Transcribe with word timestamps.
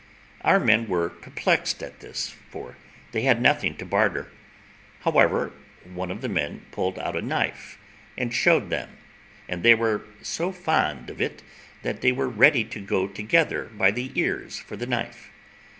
Our 0.43 0.59
men 0.59 0.87
were 0.87 1.09
perplexed 1.11 1.83
at 1.83 1.99
this, 1.99 2.31
for 2.49 2.75
they 3.11 3.21
had 3.21 3.39
nothing 3.39 3.75
to 3.77 3.85
barter; 3.85 4.31
however, 5.01 5.51
one 5.85 6.09
of 6.09 6.21
the 6.21 6.27
men 6.27 6.65
pulled 6.71 6.97
out 6.97 7.15
a 7.15 7.21
knife 7.21 7.77
and 8.17 8.33
showed 8.33 8.71
them, 8.71 8.97
and 9.47 9.61
they 9.61 9.75
were 9.75 10.01
so 10.23 10.51
fond 10.51 11.11
of 11.11 11.21
it 11.21 11.43
that 11.83 12.01
they 12.01 12.11
were 12.11 12.27
ready 12.29 12.63
to 12.63 12.79
go 12.81 13.07
together 13.07 13.65
by 13.65 13.91
the 13.91 14.11
ears 14.15 14.57
for 14.57 14.75
the 14.75 14.87
knife. 14.87 15.29